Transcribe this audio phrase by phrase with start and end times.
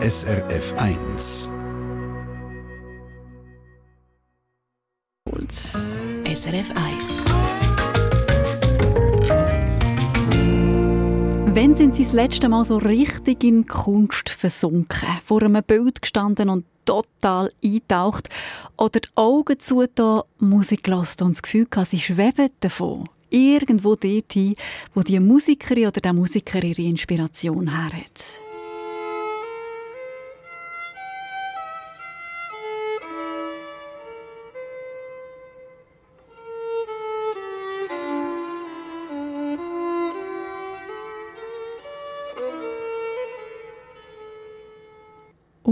[0.00, 1.52] SRF 1.
[6.24, 7.24] SRF 1.
[11.52, 15.08] Wann sind Sie das letzte Mal so richtig in Kunst versunken?
[15.24, 18.28] Vor einem Bild gestanden und total eintaucht?
[18.76, 23.08] Oder die Augen zugetan, Musik gelassen und das Gefühl gehabt, Sie schweben davon?
[23.30, 24.54] Irgendwo dorthin,
[24.94, 28.47] wo die Musikerin oder der Musiker ihre Inspiration her hat.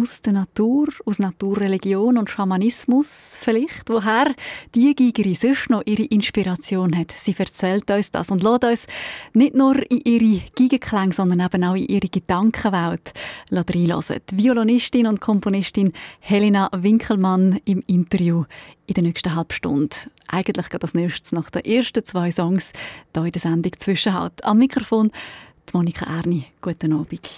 [0.07, 4.33] Aus der Natur, aus Naturreligion und Schamanismus vielleicht, woher
[4.73, 7.13] die Gigerin sonst noch ihre Inspiration hat.
[7.19, 8.87] Sie erzählt uns das und lässt uns
[9.33, 13.15] nicht nur in ihre Gigenklänge, sondern eben auch in ihre Gedankenwelt
[13.51, 14.21] reinlassen.
[14.31, 18.45] Die Violonistin und Komponistin Helena Winkelmann im Interview
[18.87, 19.97] in der nächsten halben Stunde.
[20.29, 22.73] Eigentlich geht das nächstes nach den ersten zwei Songs
[23.13, 24.45] hier in der Sendung Zwischenhalt.
[24.45, 25.11] Am Mikrofon
[25.69, 26.45] die Monika Erni.
[26.61, 27.29] Guten Abend.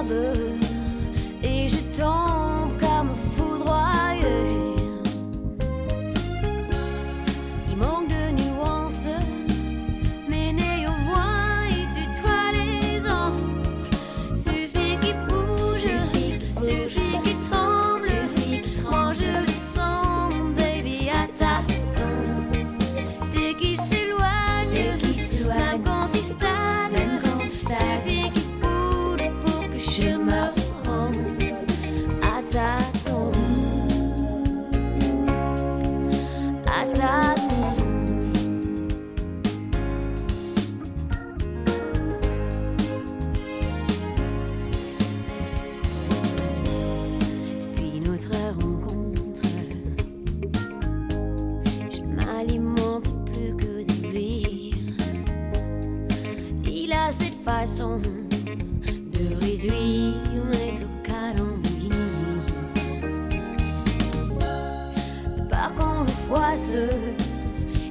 [0.00, 0.39] another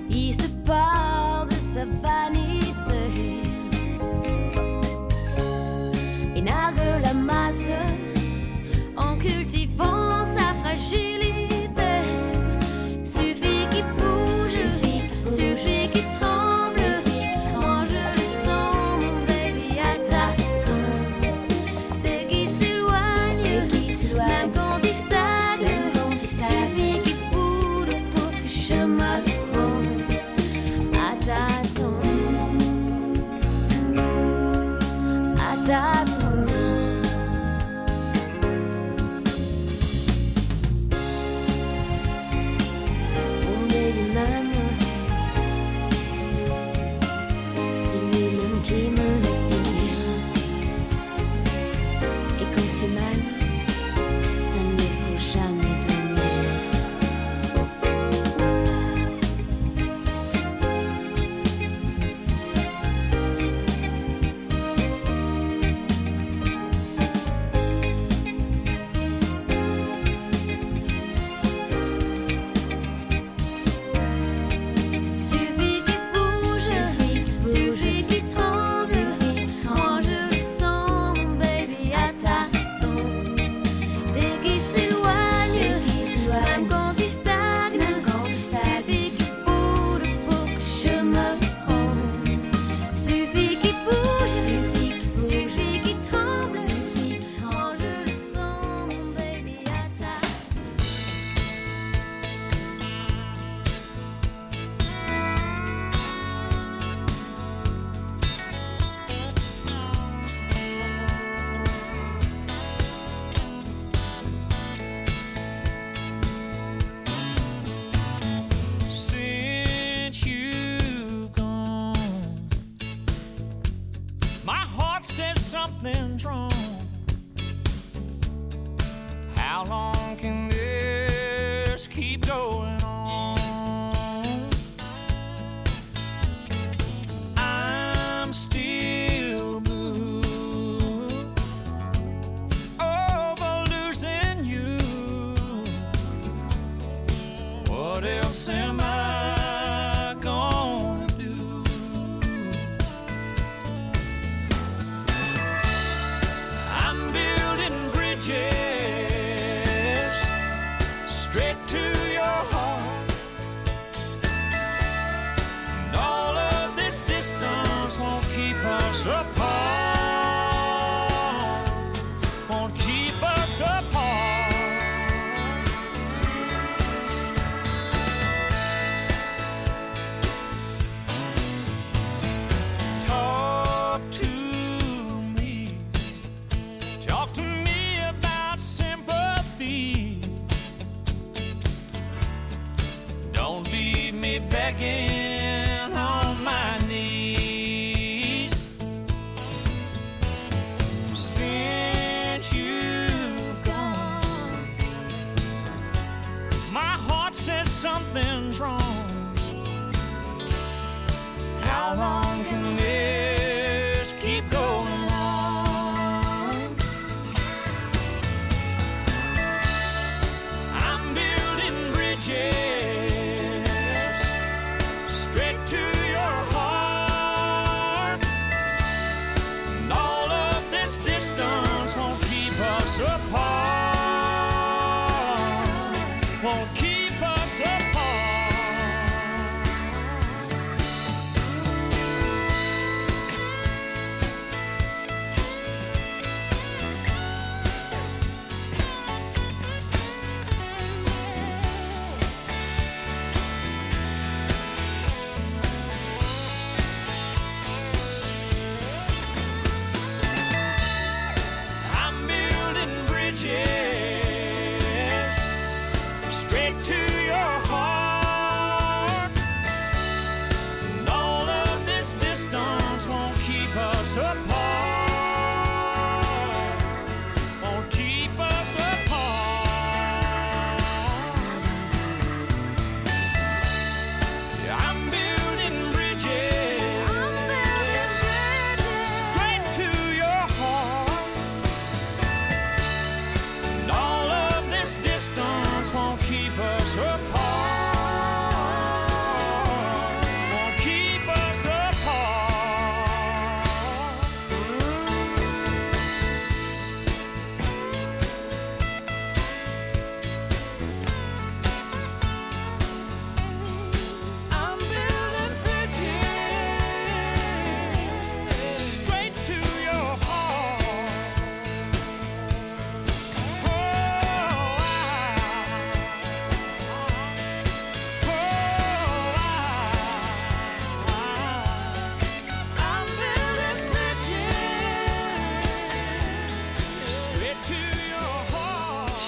[0.09, 2.08] il se parle de sa vie.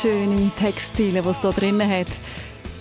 [0.01, 2.07] Schöne Textziele, die es hier drin hat.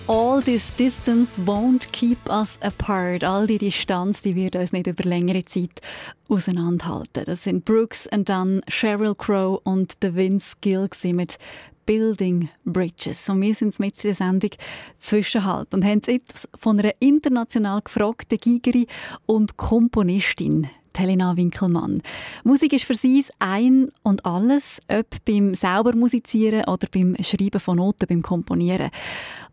[0.08, 3.22] All this distance won't keep us apart.
[3.22, 5.82] All die Distanz, die wird uns nicht über längere Zeit
[6.30, 7.26] auseinanderhalten.
[7.26, 11.36] Das sind Brooks und dann Sheryl Crow und der Vince Gill mit
[11.84, 13.28] Building Bridges.
[13.28, 14.52] Und wir sind mit der Sendung
[14.96, 18.86] Zwischenhalt und haben jetzt von einer international gefragten Gigerin
[19.26, 22.02] und Komponistin Helena Winkelmann.
[22.44, 27.76] Musik ist für sie Ein und Alles, ob beim sauber musizieren oder beim Schreiben von
[27.76, 28.90] Noten, beim Komponieren.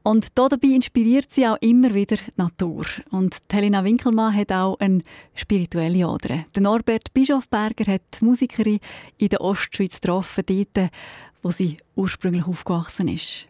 [0.04, 2.86] Und dabei inspiriert sie auch immer wieder die Natur.
[3.12, 5.02] Und Helena Winkelmann hat auch eine
[5.36, 6.46] spirituelle Ader.
[6.56, 8.80] Der Norbert Bischofberger hat die Musikerin
[9.18, 10.92] in der Ostschweiz getroffen, dort,
[11.44, 13.48] wo sie ursprünglich aufgewachsen ist.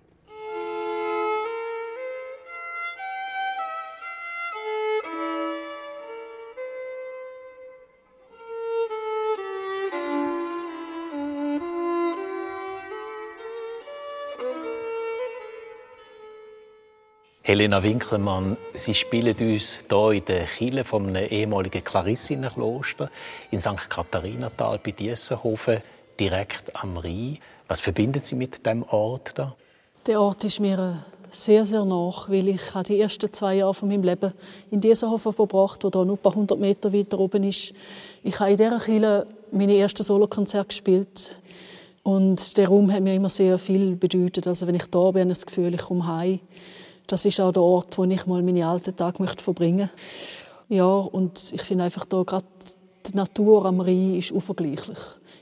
[17.47, 23.09] Helena Winkelmann, Sie spielen uns hier in der Kille einem ehemaligen Klarissinnenkloster
[23.51, 23.89] in St.
[23.89, 25.77] Katharinatal bei Diessenhofen,
[26.19, 27.37] direkt am Rhein.
[27.69, 29.55] Was verbindet Sie mit dem Ort da?
[30.07, 34.03] Der Ort ist mir sehr, sehr nach, weil ich die ersten zwei Jahre von meinem
[34.03, 34.33] Leben
[34.69, 37.73] in Diessenhofen verbracht, wo da nur ein paar hundert Meter weiter oben ist.
[38.23, 41.41] Ich habe in dieser Kirche meine ersten Solokonzerte gespielt.
[42.03, 44.47] Und der Raum hat mir immer sehr viel bedeutet.
[44.47, 46.41] Also wenn ich da bin, habe ich das Gefühl, ich komme heim.
[47.07, 49.95] Das ist auch der Ort, wo ich mal meine alten Tage möchte verbringen möchte.
[50.69, 52.45] Ja, und ich finde einfach da gerade
[53.05, 54.97] die Natur am Rhein ist unvergleichlich.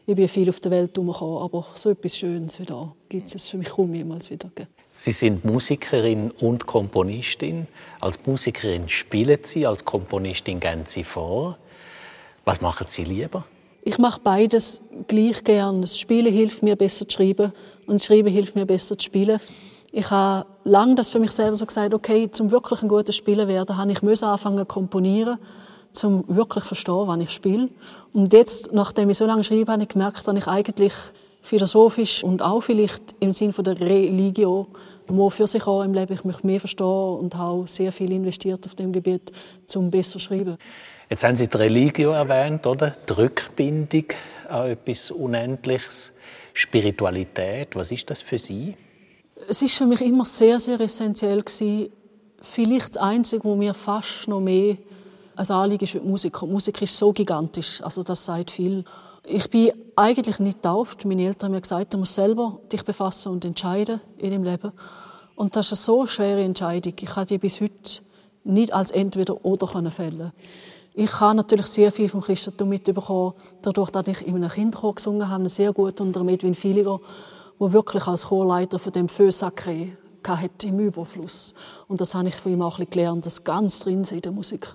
[0.05, 3.49] Ich bin viel auf der Welt herumgekommen, aber so etwas Schönes wie da gibt es
[3.49, 4.51] für mich kaum jemals wieder.
[4.95, 7.67] Sie sind Musikerin und Komponistin.
[7.99, 11.57] Als Musikerin spielen Sie, als Komponistin gehen Sie vor.
[12.45, 13.45] Was machen Sie lieber?
[13.83, 15.81] Ich mache beides gleich gern.
[15.81, 17.51] Das Spielen hilft mir besser zu schreiben
[17.87, 19.39] und das Schreiben hilft mir besser zu spielen.
[19.97, 23.47] Ich habe lange das für mich selber so gesagt, okay, zum wirklich ein guter Spieler
[23.47, 25.37] werden, habe ich anfangen zu komponieren,
[25.93, 27.69] zum wirklich zu verstehen, was ich spiele.
[28.11, 30.91] Und jetzt, nachdem ich so lange schreibe, habe ich gemerkt, dass ich eigentlich
[31.41, 34.67] philosophisch und auch vielleicht im Sinne der Religion
[35.09, 36.11] mehr für sich auch im Leben.
[36.11, 39.31] Ich möchte mehr verstehen und habe sehr viel investiert auf dem Gebiet,
[39.75, 40.57] um besser zu schreiben.
[41.09, 42.91] Jetzt haben Sie die Religion erwähnt, oder?
[43.07, 44.07] Die Rückbindung
[44.49, 46.11] an etwas Unendliches,
[46.53, 47.77] Spiritualität.
[47.77, 48.75] Was ist das für Sie?
[49.47, 51.91] Es ist für mich immer sehr, sehr essentiell gewesen.
[52.41, 54.77] Vielleicht das Einzige, wo mir fast noch mehr
[55.35, 56.41] ein Anliegen ist mit Musik.
[56.41, 58.85] Und Musik ist so gigantisch, also das sagt viel.
[59.27, 61.05] Ich bin eigentlich nicht getauft.
[61.05, 64.71] Meine Eltern haben mir gesagt, du musst selber dich befassen und entscheiden in dem Leben.
[65.35, 66.93] Und das ist eine so schwere Entscheidung.
[66.99, 68.01] Ich habe die bis heute
[68.43, 70.31] nicht als entweder oder fällen
[70.97, 75.27] ich habe natürlich sehr viel vom Christentum mitbekommen, dadurch, dass ich in einem Kinderchor gesungen
[75.27, 77.01] habe, sehr gut unter Edwin Filiger,
[77.59, 79.29] der wirklich als Chorleiter von dem Feu
[80.27, 81.53] hatte im Überfluss.
[81.87, 84.67] Und das habe ich von ihm auch ein gelernt, das ganz drin in der Musik.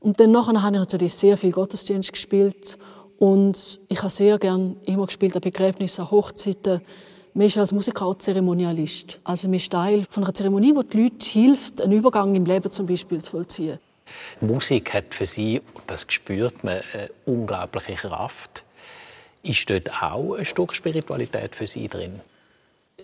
[0.00, 2.78] Und dann nachher habe ich natürlich sehr viel Gottesdienst gespielt
[3.18, 6.80] und ich habe sehr gern immer gespielt an Begräbnissen, an Hochzeiten.
[7.34, 9.20] Man ist als Musiker auch Zeremonialist.
[9.24, 12.70] Also man ist Teil von einer Zeremonie, wo die Leute hilft, einen Übergang im Leben
[12.70, 13.78] zum Beispiel zu vollziehen.
[14.40, 18.64] Musik hat für Sie, das spürt man, eine unglaubliche Kraft.
[19.42, 22.20] Ist dort auch ein Stück Spiritualität für Sie drin?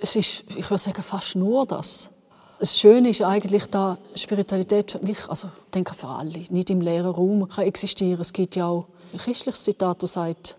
[0.01, 2.11] Es ist, ich würde sagen, fast nur das.
[2.59, 6.81] Das Schöne ist eigentlich, dass Spiritualität für mich, also ich denke für alle, nicht im
[6.81, 8.21] leeren Raum kann existieren.
[8.21, 10.57] Es gibt ja auch ein christliches Zitat, das sagt,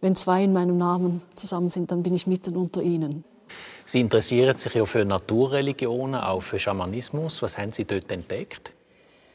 [0.00, 3.24] wenn zwei in meinem Namen zusammen sind, dann bin ich mitten unter ihnen.
[3.84, 7.42] Sie interessieren sich ja für Naturreligionen, auch für Schamanismus.
[7.42, 8.72] Was haben Sie dort entdeckt?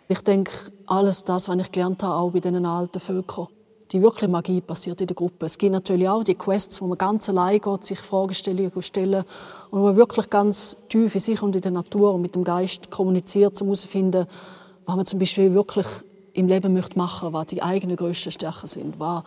[0.09, 0.51] Ich denke,
[0.85, 3.47] alles das, was ich gelernt habe, auch bei diesen alten Völkern,
[3.91, 5.45] die wirkliche Magie passiert in der Gruppe.
[5.45, 9.23] Es gibt natürlich auch die Quests, wo man ganz allein geht, sich Fragestellungen stellen
[9.71, 12.43] und wo man wirklich ganz tief in sich und in der Natur und mit dem
[12.43, 14.27] Geist kommuniziert, um herauszufinden,
[14.85, 15.87] was man zum Beispiel wirklich
[16.33, 19.23] im Leben möchte machen, was die eigenen grössten Stärken sind, was,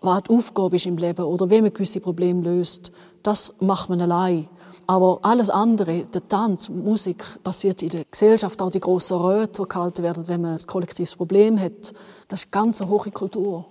[0.00, 2.92] was die Aufgabe ist im Leben oder wie man gewisse Probleme löst.
[3.22, 4.48] Das macht man allein.
[4.90, 9.68] Aber alles andere, der Tanz, Musik, passiert in der Gesellschaft, auch die grossen Räte, die
[9.68, 11.92] gehalten werden, wenn man ein kollektives Problem hat.
[12.26, 13.66] Das ist ganz eine hohe Kultur.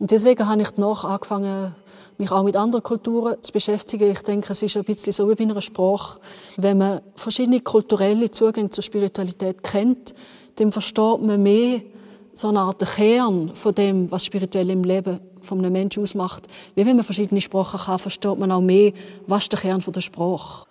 [0.00, 1.76] Und deswegen habe ich danach angefangen,
[2.18, 4.10] mich auch mit anderen Kulturen zu beschäftigen.
[4.10, 6.18] Ich denke, es ist ein bisschen so wie bei einer Sprache.
[6.56, 10.14] Wenn man verschiedene kulturelle Zugänge zur Spiritualität kennt,
[10.56, 11.80] dann versteht man mehr
[12.32, 16.46] so eine Art Kern von dem, was spirituell im Leben von einem Menschen ausmacht.
[16.74, 18.92] Wie wenn man verschiedene Sprachen kann, versteht man auch mehr,
[19.26, 20.69] was der Kern der Sprache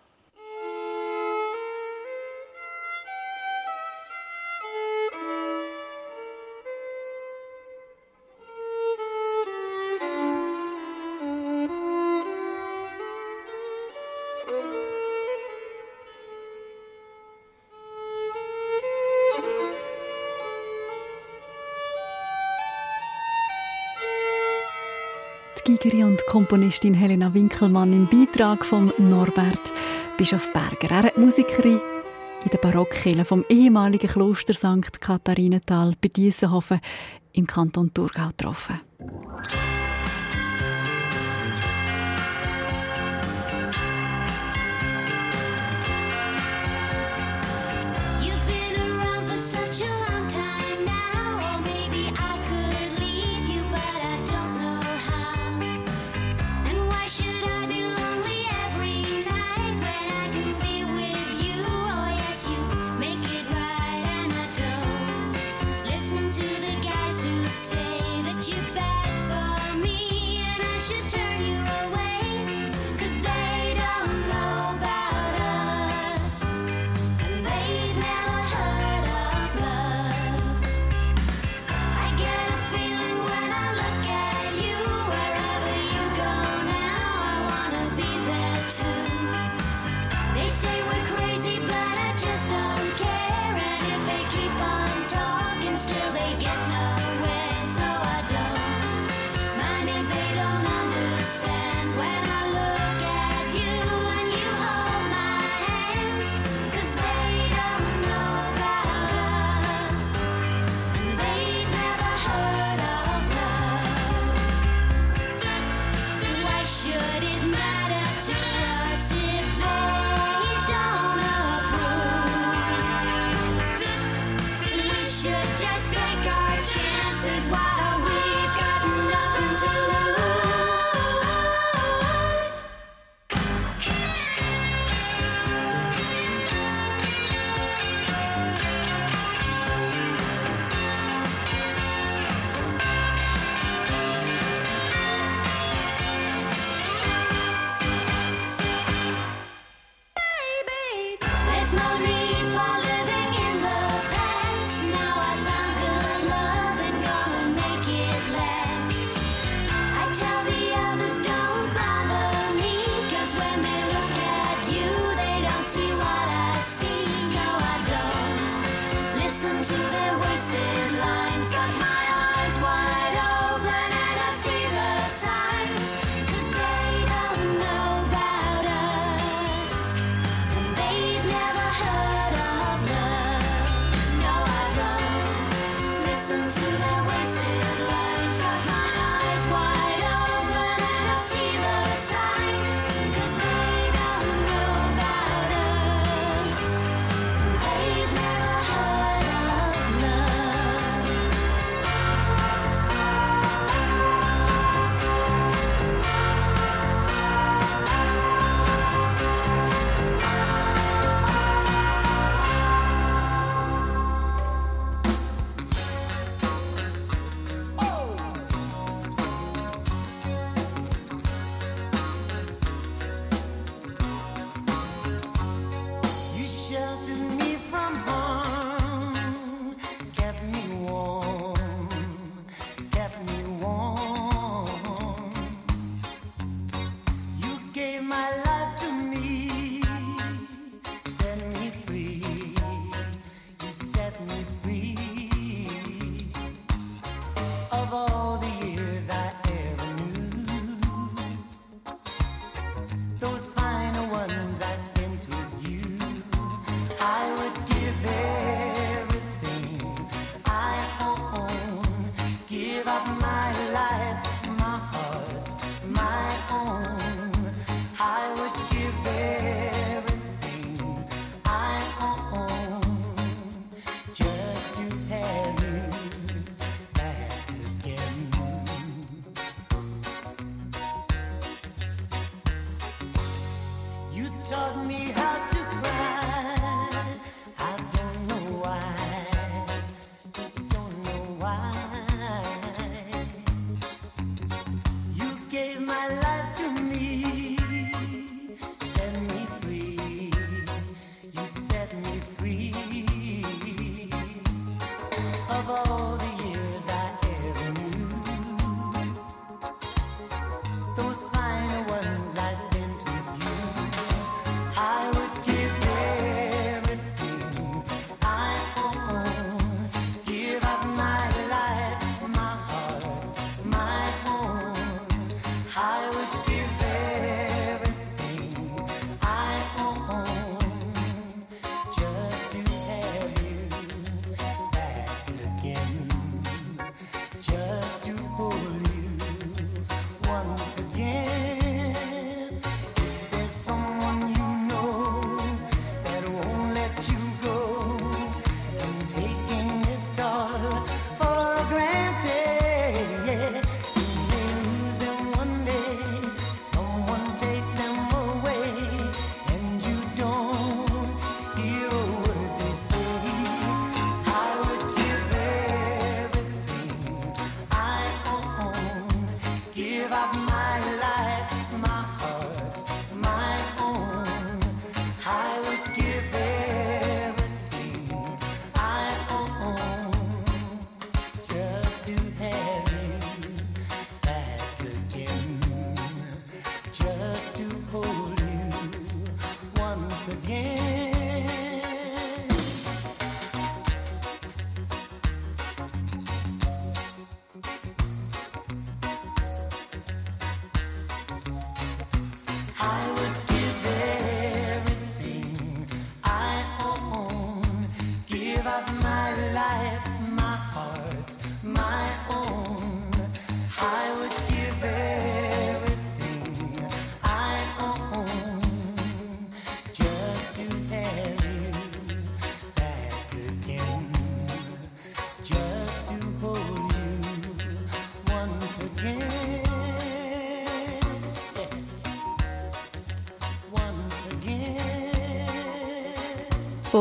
[26.29, 29.73] Komponistin Helena Winkelmann im Beitrag von Norbert
[30.15, 30.91] Bischofberger.
[30.91, 31.79] Er hat Musikerin
[32.43, 35.01] in der Barockkirche vom ehemaligen Kloster St.
[35.01, 36.81] Katharinenthal bei Diessenhofen
[37.33, 38.79] im Kanton Thurgau getroffen.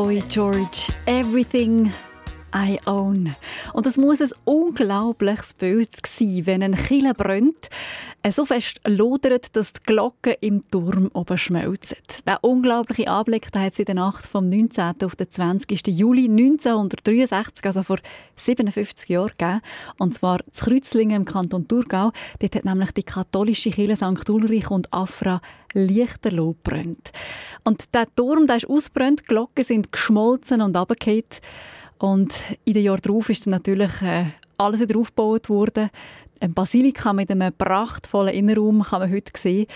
[0.01, 1.91] Boy George, Everything
[2.55, 3.35] I Own.
[3.73, 7.69] Und das muss ein unglaubliches Bild sein, wenn ein Kille brennt.
[8.23, 11.97] Äh, so fest lodert, dass die Glocken im Turm oben schmelzen.
[12.27, 14.95] Der unglaubliche Anblick hat es in der Nacht vom 19.
[15.03, 15.87] auf den 20.
[15.87, 17.97] Juli 1963, also vor
[18.35, 19.61] 57 Jahren, gegeben.
[19.97, 22.11] Und zwar zu Kreuzlingen im Kanton Thurgau.
[22.39, 24.29] Dort hat nämlich die katholische Kirche St.
[24.29, 25.41] Ulrich und Afra
[25.73, 27.11] Lichterloh brennt.
[27.63, 31.23] Und der Turm der ist ausbrennt, Glocken sind geschmolzen und runtergefallen.
[31.99, 32.33] Und
[32.65, 34.25] in den Jahren darauf ist dann natürlich äh,
[34.59, 35.89] alles wieder aufgebaut worden.
[36.41, 39.67] Ein Basilika mit einem prachtvollen Innenraum kann man heute sehen.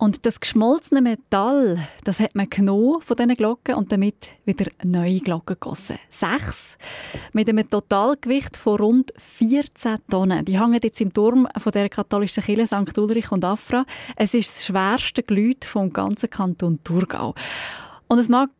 [0.00, 5.20] Und das geschmolzene Metall, das hat man genommen von diesen Glocken und damit wieder neue
[5.20, 5.98] Glocken gegossen.
[6.08, 6.78] Sechs
[7.34, 10.46] mit einem Totalgewicht von rund 14 Tonnen.
[10.46, 12.98] Die hängen jetzt im Turm von der katholischen Kirche St.
[12.98, 13.84] Ulrich und Afra.
[14.16, 17.34] Es ist das schwerste Gelüt vom ganzen Kanton Thurgau.
[18.08, 18.50] Und es mag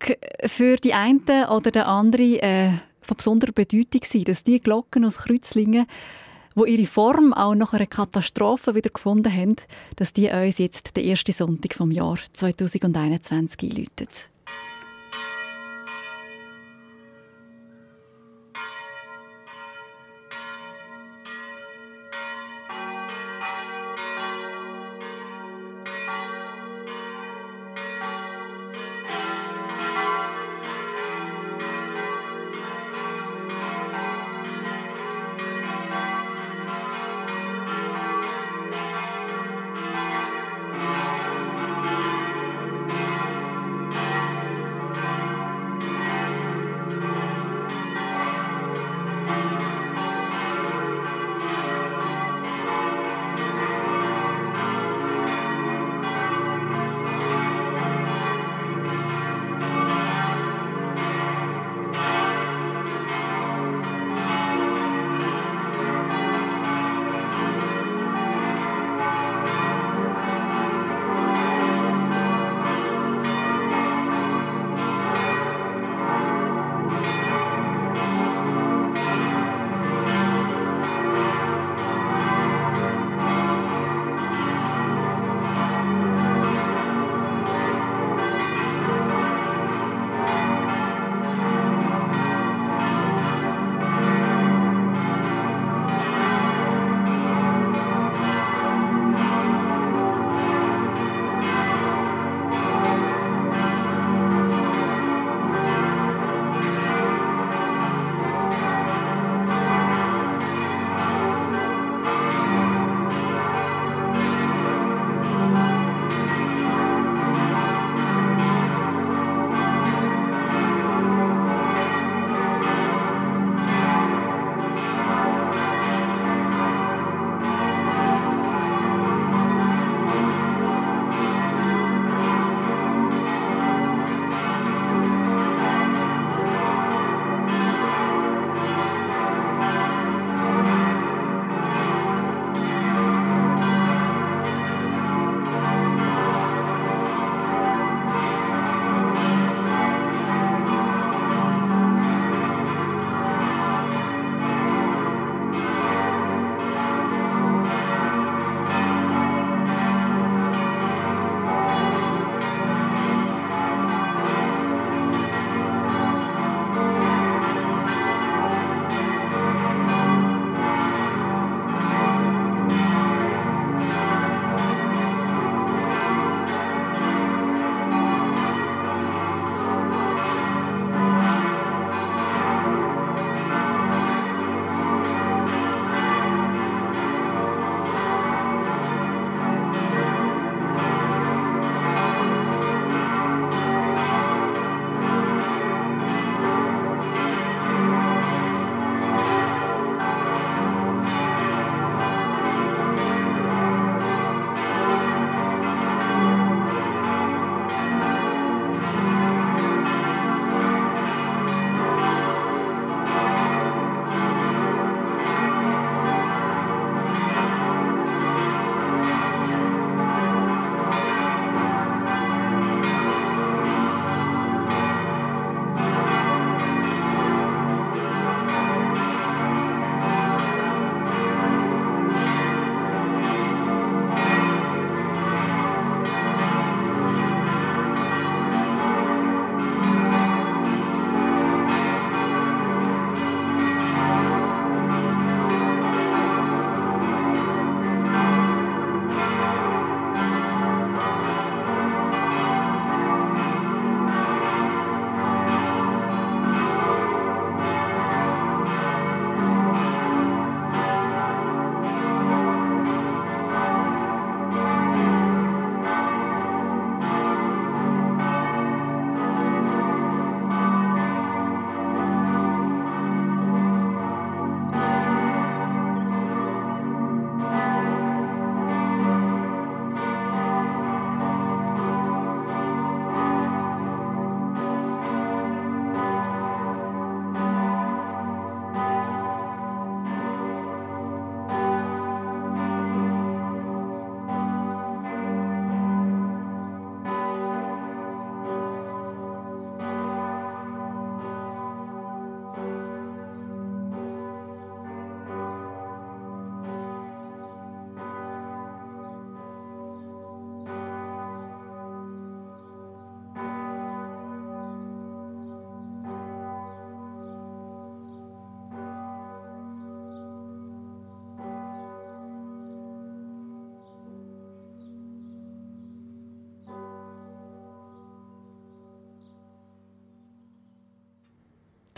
[0.44, 2.72] für die einen oder den anderen äh,
[3.10, 5.86] von besonderer Bedeutung sein, dass die Glocken aus Kreuzlingen
[6.56, 9.54] wo ihre Form auch nach einer Katastrophe wieder gefunden haben,
[9.94, 14.08] dass die uns jetzt der erste Sonntag vom Jahr 2021 einläuten.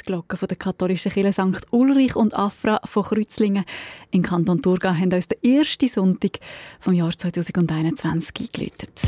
[0.03, 1.67] Die Glocken von der katholischen Kirche St.
[1.71, 3.65] Ulrich und Afra von Kreuzlingen
[4.11, 6.41] in Kanton Thurgau haben uns den ersten Sonntag
[6.81, 9.01] vom Jahr 2021 eingeläutet.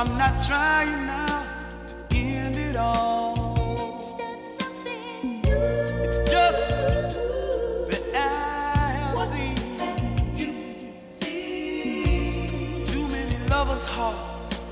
[0.00, 1.44] I'm not trying now
[2.08, 3.98] to end it all.
[3.98, 5.52] It's just something new.
[6.06, 6.68] It's just
[7.90, 9.56] that I have what seen.
[10.38, 10.54] You
[11.04, 12.46] see
[12.86, 14.62] too many lovers' hearts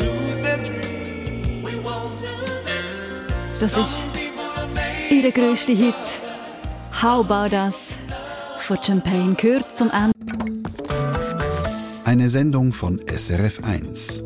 [0.00, 1.62] lose their dream.
[1.62, 3.60] We won't lose it.
[3.60, 4.04] Das ist
[5.10, 5.94] ihr grösster Hit.
[6.90, 7.94] How About Us
[8.58, 10.12] von Champagne gehört zum Ende.
[12.04, 14.25] Eine Sendung von SRF1.